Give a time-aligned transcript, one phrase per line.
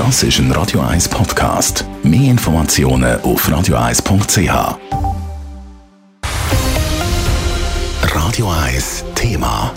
[0.00, 1.84] Das ist ein Radio 1 Podcast.
[2.02, 4.78] Mehr Informationen auf radio1.ch.
[8.14, 9.74] Radio 1 Thema.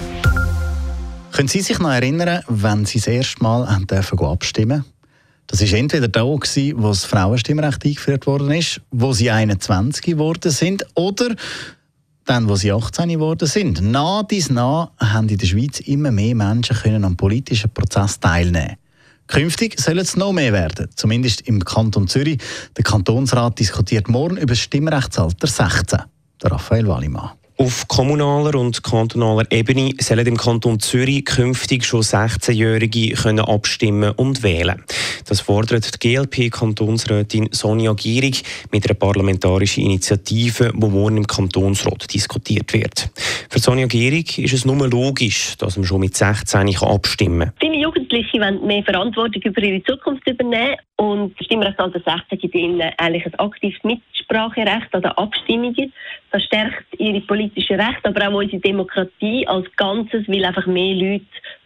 [1.33, 4.85] Können Sie sich noch erinnern, wenn Sie das erste Mal dürfen abstimmen
[5.47, 6.37] Das war entweder da, wo
[6.87, 11.35] das Frauenstimmrecht eingeführt worden ist, wo Sie 21 geworden sind, oder
[12.23, 13.81] dann, wo sie 18 geworden sind.
[13.81, 18.77] Nach dies nach haben in der Schweiz immer mehr Menschen können am politischen Prozess teilnehmen.
[19.27, 22.39] Künftig soll es noch mehr werden, zumindest im Kanton Zürich.
[22.77, 25.99] Der Kantonsrat diskutiert morgen über das Stimmrechtsalter 16.
[26.41, 27.31] Der Raphael Wallimann.
[27.57, 33.15] Auf kommunaler und kantonaler Ebene sollen im Kanton Zürich künftig schon 16-Jährige
[33.47, 34.83] abstimmen und wählen.
[35.27, 42.73] Das fordert die GLP-Kantonsrätin Sonja Gierig mit einer parlamentarischen Initiative, die morgen im Kantonsrat diskutiert
[42.73, 43.09] wird.
[43.49, 47.53] Für Sonja Gierig ist es nur logisch, dass man schon mit 16 abstimmen kann.
[47.59, 52.81] Viele Jugendliche wollen mehr Verantwortung über ihre Zukunft übernehmen und das Stimmrechtsalter 16 gibt ihnen
[52.97, 55.93] eigentlich ein aktives Mitspracherecht an den Abstimmungen.
[56.31, 61.25] Das stärkt ihre politische Rechte, aber auch unsere Demokratie als Ganzes, weil einfach mehr Leute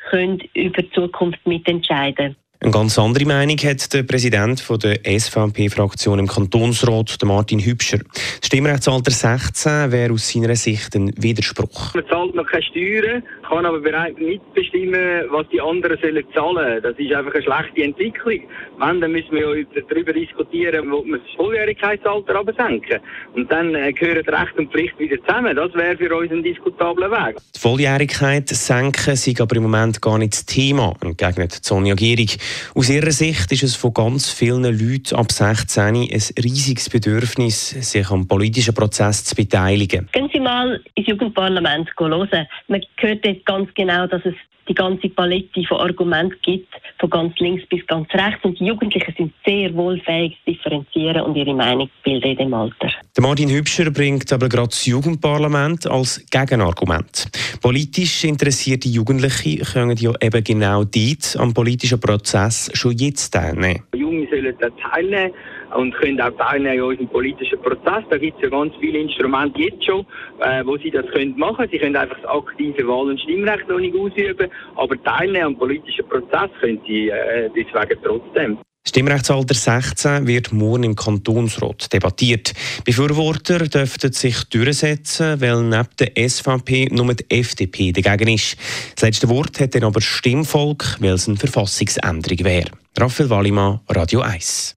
[0.10, 6.28] können über die Zukunft mitentscheiden eine ganz andere Meinung hat der Präsident der SVP-Fraktion im
[6.28, 8.00] Kantonsrat, Martin Hübscher.
[8.00, 11.94] Das Stimmrechtsalter 16 wäre aus seiner Sicht ein Widerspruch.
[11.94, 16.82] Man zahlt noch keine Steuern, kann aber bereits mitbestimmen, was die anderen sollen zahlen.
[16.82, 18.40] Das ist einfach eine schlechte Entwicklung.
[18.80, 23.00] Wenn, dann müssen wir ja darüber diskutieren, wo wir das Volljährigkeitsalter senken.
[23.36, 25.56] Und dann äh, gehören Recht und Pflicht wieder zusammen.
[25.56, 27.38] Das wäre für uns ein diskutabler Weg.
[27.56, 32.38] Die Volljährigkeit senken sei aber im Moment gar nicht das Thema, entgegnet Sonja Gierig.
[32.76, 36.08] Aus ihrer Sicht ist es von ganz vielen Leuten ab 16 ein
[36.44, 40.10] riesiges Bedürfnis, sich am politischen Prozess zu beteiligen.
[40.14, 42.48] Sie mal ins Jugendparlament hören.
[42.68, 44.34] Man hört dort ganz genau, dass es
[44.68, 48.44] die ganze Palette von Argumenten gibt, von ganz links bis ganz rechts.
[48.44, 52.54] Und die Jugendlichen sind sehr wohl fähig zu differenzieren und ihre Meinung bilden in dem
[52.54, 52.90] Alter.
[53.16, 57.30] Der Martin Hübscher bringt aber gerade das Jugendparlament als Gegenargument.
[57.62, 63.84] Politisch interessierte Jugendliche können ja eben genau dort am politischen Prozess schon jetzt teilnehmen.
[63.96, 65.34] Junge sollen da teilnehmen
[65.76, 68.04] und können auch teilnehmen an unserem politischen Prozess.
[68.10, 70.06] Da gibt es ja ganz viele Instrumente jetzt schon,
[70.40, 71.68] äh, wo sie das können machen.
[71.72, 76.08] Sie können einfach das aktive Wahl- und Stimmrecht noch nicht ausüben, aber teilnehmen am politischen
[76.08, 78.58] Prozess können sie äh, deswegen trotzdem.
[78.88, 82.54] Stimmrechtsalter 16 wird morgen im Kantonsrat debattiert.
[82.86, 88.56] Befürworter dürften sich durchsetzen, weil neben der SVP nur die FDP dagegen ist.
[88.96, 92.72] Das letzte Wort hat dann aber Stimmvolk, weil es eine Verfassungsänderung wäre.
[92.98, 94.77] Raphael Wallimann, Radio 1.